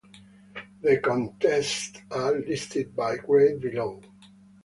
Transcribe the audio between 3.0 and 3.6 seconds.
grade